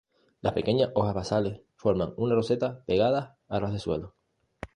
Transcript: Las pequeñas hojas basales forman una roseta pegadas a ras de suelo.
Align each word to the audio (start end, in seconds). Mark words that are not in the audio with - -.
Las 0.41 0.53
pequeñas 0.53 0.89
hojas 0.95 1.13
basales 1.13 1.61
forman 1.75 2.15
una 2.17 2.33
roseta 2.33 2.83
pegadas 2.87 3.35
a 3.47 3.59
ras 3.59 3.71
de 3.71 3.77
suelo. 3.77 4.15